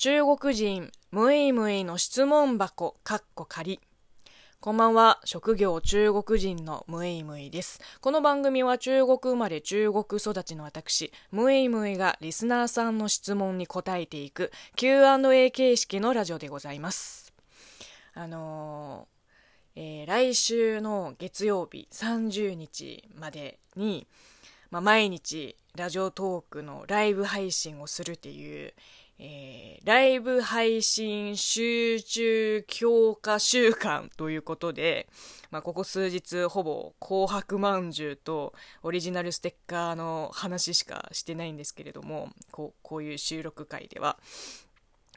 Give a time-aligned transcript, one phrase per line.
[0.00, 3.80] 中国人ムイムイの質問箱かっこ仮。
[4.60, 5.20] こんばんは。
[5.24, 7.80] 職業中国人のムイムイです。
[8.00, 17.34] この番組は中国生まれ中国育ちの私ムイムイがリスナーさんの質問に答えていく Q&A 形式のラジオでございます。
[18.14, 24.06] あのー、えー、来週の月曜日30日までに、
[24.70, 28.72] まあ、毎日ラジオトークのライブ配信をするっていう
[29.20, 35.08] えー、ライブ配信集中強化週間ということで、
[35.50, 44.18] まあ、ここ数日ほぼ紅白まんじゅうとオリジナルステッカーの話しかしてないんですけれども、こうこういう収録会では、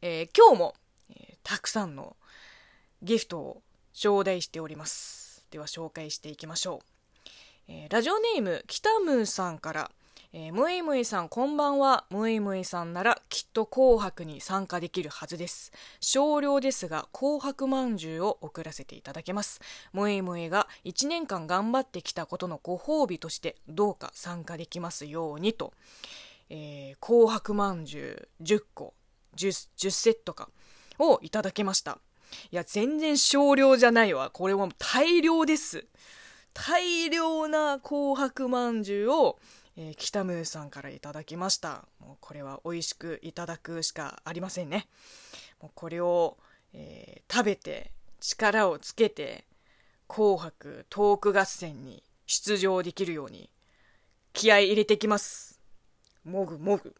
[0.00, 0.74] えー、今日も、
[1.10, 2.16] えー、たくさんの
[3.02, 3.62] ギフトを
[3.92, 5.44] 頂戴しております。
[5.50, 6.86] では紹介していきましょう。
[7.66, 9.90] えー、ラジオネーム、北ムーさんから、
[10.34, 12.04] えー、ムイムイさんこんばんは。
[12.10, 15.72] ムイムイさんならきっと紅白に参加できるはずです。
[16.00, 19.58] 少量ですが紅白まんじゅうを送らせていただけます。
[19.94, 25.72] ムイムイが1年間頑張ってきたことのご褒美としてどうか参加できますようにと、
[26.50, 28.92] えー、紅白まんじゅう10個
[29.34, 30.50] 10, 10セットか
[30.98, 32.00] をいただけました。
[32.50, 34.28] いや、全然少量じゃないわ。
[34.28, 35.86] これは大量です。
[36.52, 39.38] 大量な紅白まんじゅうを
[39.80, 41.84] えー、北ムーさんからいただきました。
[42.00, 44.88] もうこれは美味しくいただくしかありませんね。
[45.62, 46.36] もうこれを、
[46.74, 49.44] えー、食べて力をつけて
[50.08, 53.50] 紅白トーク合戦に出場できるように
[54.32, 55.60] 気合い入れてきます。
[56.24, 56.96] もぐもぐ、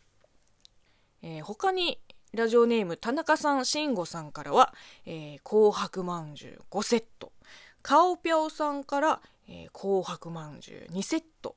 [1.22, 1.98] えー、他に
[2.34, 4.74] ラジオネーム田中さん慎吾さんからは、
[5.06, 7.32] えー、紅白まんじゅう5セット。
[7.80, 11.56] カオピャオさんからえー、紅白まんじゅう2セット、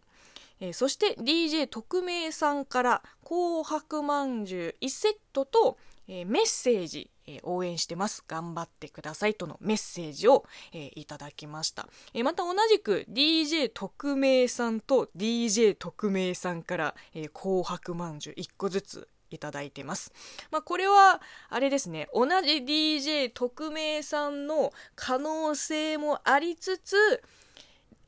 [0.59, 8.23] えー、そして DJ 特命さんから紅白まんじゅう1セットと、えー、メッセージ、え応援してます。
[8.27, 20.11] 頑張ってくださいとのメッセージを、えいただきました、えまた同じく DJ 特命さんと DJ 特命さんから、え紅白まんじゅう1個ずついただいてます。
[20.51, 27.21] まあ、これは、あれですね、同じ DJ 特命さんの可能性もありつつ、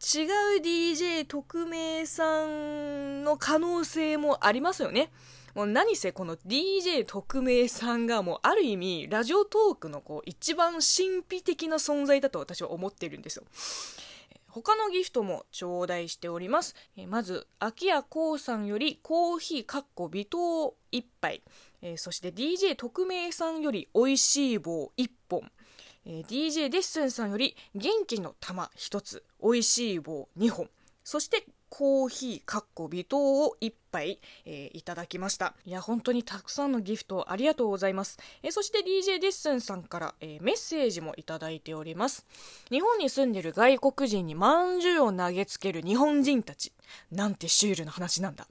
[0.01, 0.25] 違
[0.57, 5.11] う DJ 特命さんの可能性もありますよね。
[5.53, 13.43] もう何せこの DJ 特命さんがもうある意味ラジオトークのこう一番神秘的な存在だと私は思ってるんですよ。
[14.47, 16.75] 他のギフトも頂戴しております。
[17.07, 21.43] まず、秋谷こうさんよりコーヒーかっこ微糖1杯。
[21.97, 25.51] そして DJ 特命さんより美味しい棒1本。
[26.05, 30.69] えー、DJ デッスンさんより元気の玉1つ美味しい棒2本。
[31.03, 35.55] そしてコーヒーかっこ微糖を1杯、えー、いただきました。
[35.65, 42.25] いや本当にたくさんのギフトありがとうございます、えー、そして DJ デッスンさんから、えー、メッセージもいただいております。
[42.69, 46.73] 日本に住んでる外国人にまんじゅうを投げつける日本人たち
[47.09, 48.47] なんてシュールな話なんだ。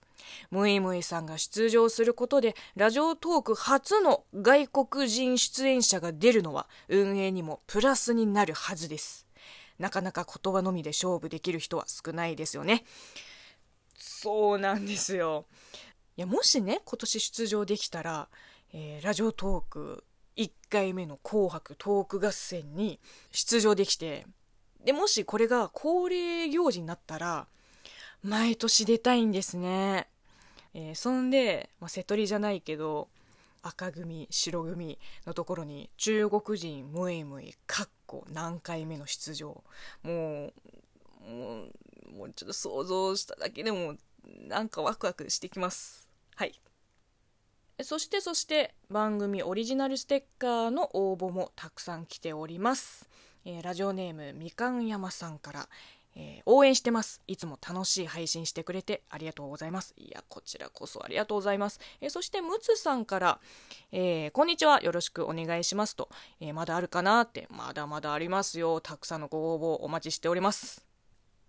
[0.51, 9.27] ムイムイさんが出場することでラジオトーク初の外国人出演者が出るのは運営にもプラスになるはずです。
[9.81, 12.85] なかなか言葉のみで勝負できる人は少ないですよね
[13.97, 15.47] そうなんですよ
[16.17, 18.29] いやもしね今年出場できたら、
[18.73, 20.05] えー、ラジオトーク
[20.37, 23.01] 1回目の「紅白トーク合戦」に
[23.33, 24.27] 出場できて
[24.85, 27.47] でもしこれが恒例行事になったら
[28.23, 30.07] 毎年出たいんですね。
[30.75, 33.09] えー、そんで、まあ、瀬戸りじゃないけど、
[33.63, 39.63] 赤組、白組のところに中国人ムイムイ、かっこ何回目の出場。
[40.03, 40.53] も
[41.23, 43.95] う、もう、もうちょっと想像しただけでも
[44.49, 46.09] なんかワクワクしてきます。
[46.37, 46.61] はい。
[47.83, 53.09] そしてそして番組オリジナルステッカーの応募もたくさん来ております。
[53.45, 55.69] えー、ラジオネームみかん山さんから、
[56.17, 57.21] えー、応援してます。
[57.27, 59.95] いつも楽しい配信してくれてありがとうございます。
[59.97, 61.81] いや、こちらこそありがとうございます。
[62.01, 63.41] えー、そして、むつさんから、
[63.93, 66.09] えー、こんにちは、よろしくお願いしますと、
[66.41, 68.81] えまだあるかなって、まだまだありますよ。
[68.81, 70.85] たくさんのご応募お待ちしております。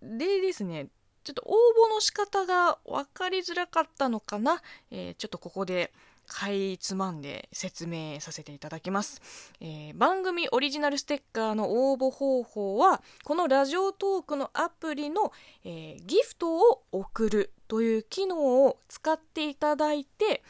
[0.02, 0.88] でですね、
[1.24, 1.54] ちょっと応
[1.88, 4.62] 募の仕方が分かりづらかったのかな。
[4.90, 5.94] えちょっとここで、
[6.32, 9.22] かいつまんで説明させていただきます、
[9.60, 15.34] えー、番組オリジナルステッカーの応募方法はこのラジオトークのアプリの、
[15.66, 20.42] えー、ギフトを送るという機能を使っていただいて、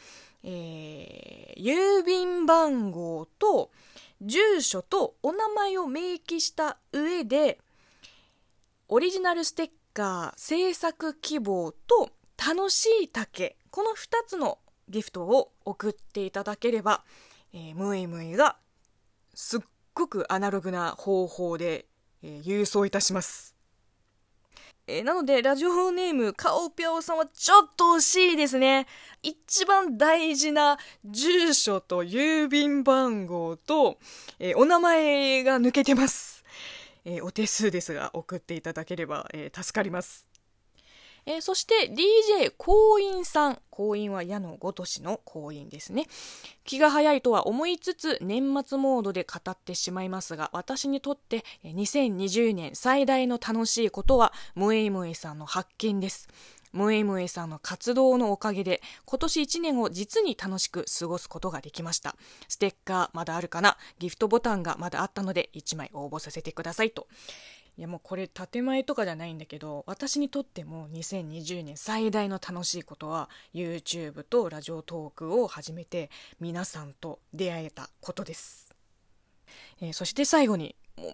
[0.44, 3.70] えー、郵便番号と
[4.20, 7.58] 住所とお名前を明記した上で
[8.88, 13.94] オリジナルステッカー制作希望と楽しい竹この2
[14.28, 14.58] つの
[14.88, 17.04] ギフトを送っていただければ、
[17.54, 18.56] えー、ムイムイが
[19.34, 19.60] すっ
[19.94, 21.86] ごくアナログな方法で、
[22.22, 23.54] えー、郵送いたします。
[24.88, 28.86] えー、なので、ラジオネーム、カオピョウさんはちょっと惜しいですね。
[29.22, 33.98] 一番大事な住所と郵便番号と、
[34.40, 36.44] えー、お名前が抜けてます。
[37.04, 40.31] えー、お手数ですが、送っていただければ、え助かります。
[41.24, 43.58] えー、そして DJ 行員さん。
[43.70, 46.06] 行員は矢のごとしの行員ですね。
[46.64, 56.28] 気が早いとは思いつつ年末モードで語ってしまいますが、私にとって2020年最大の楽しいことはムエイムエさんの発見です。
[56.72, 62.16] ムエイムエさんの活動のおかげで今年1年を実に楽しく過ごすことができました。
[62.48, 63.76] ステッカーまだあるかな？
[63.98, 67.06] ギフトボタンがまだあったので1枚応募させてくださいと。
[67.78, 78.74] いやもうこれ建前とかじゃないんだけど私にとっても2020年最大の楽しいことは YouTube とラジオトークを始めて皆さんと出会えたことです、
[79.80, 81.10] えー、そして最後にも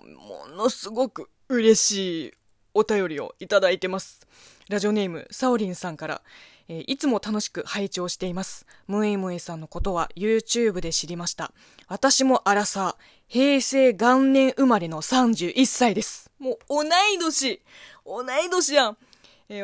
[0.49, 2.32] ものすごく嬉しい
[2.75, 4.26] お便りをいただいてます。
[4.69, 6.22] ラジオネームサオリンさんから
[6.68, 8.66] えー、いつも楽しく拝聴しています。
[8.86, 11.52] ムエムエさんのことは YouTube で知りました。
[11.88, 12.94] 私もアラサー、
[13.26, 16.30] 平成元年生まれの31歳です。
[16.38, 16.88] もう同い
[17.18, 17.62] 年
[18.04, 18.96] 同い年やん、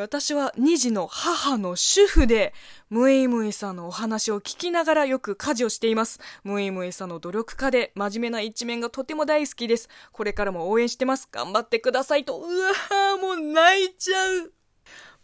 [0.01, 2.55] 私は2児の母の主婦で、
[2.89, 6.21] ムエムエさんのお話を聞きながらよく家事をしています。
[6.43, 9.91] ムエムエさんの努力家で真面目な一面がとても大好きです。
[10.13, 11.29] これからも応援してます。
[11.31, 12.39] 頑張ってくださいと。
[12.39, 14.55] うわーもう泣いちゃう。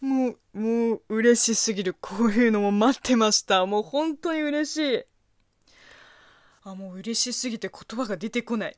[0.00, 1.94] もう、もう嬉しすぎる。
[2.00, 3.64] こういうのも待ってました。
[3.66, 5.04] もう本当に嬉しい。
[6.62, 8.76] あ、もう嬉しすぎて言葉が出てこない。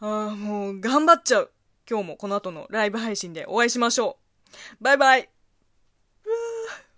[0.00, 1.52] あ、もう頑張っちゃう。
[1.88, 4.18] 今日もこの後のライブ配信でお会いしましょ
[4.80, 4.84] う。
[4.84, 5.35] バイバイ。